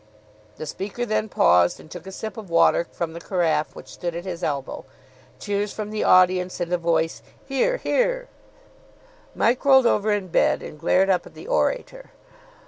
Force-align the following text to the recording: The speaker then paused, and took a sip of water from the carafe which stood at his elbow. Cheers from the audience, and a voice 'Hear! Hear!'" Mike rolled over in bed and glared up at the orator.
The 0.55 0.65
speaker 0.65 1.05
then 1.05 1.29
paused, 1.29 1.79
and 1.79 1.91
took 1.91 2.07
a 2.07 2.11
sip 2.11 2.35
of 2.35 2.49
water 2.49 2.87
from 2.91 3.13
the 3.13 3.21
carafe 3.21 3.75
which 3.75 3.87
stood 3.93 4.15
at 4.15 4.25
his 4.25 4.43
elbow. 4.43 4.83
Cheers 5.39 5.73
from 5.73 5.91
the 5.91 6.03
audience, 6.03 6.59
and 6.59 6.73
a 6.73 6.77
voice 6.79 7.21
'Hear! 7.45 7.77
Hear!'" 7.77 8.27
Mike 9.35 9.63
rolled 9.63 9.85
over 9.85 10.11
in 10.11 10.29
bed 10.29 10.63
and 10.63 10.79
glared 10.79 11.11
up 11.11 11.27
at 11.27 11.35
the 11.35 11.45
orator. 11.47 12.09